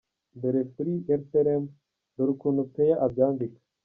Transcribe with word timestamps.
Dore 0.39 0.61
kuli 0.71 0.93
Rtlm, 1.19 1.63
dore 2.15 2.29
ukuntu 2.33 2.61
Peya 2.73 2.95
abyandika 3.05 3.59